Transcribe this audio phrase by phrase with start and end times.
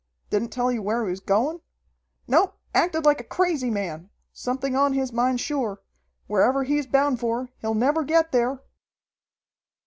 [0.31, 1.61] "Didn't tell you where he was going?"
[2.27, 4.09] "Nope, acted like a crazy man.
[4.33, 5.83] Something on his mind sure.
[6.25, 8.63] Wherever he's bound for, he'll never get there!"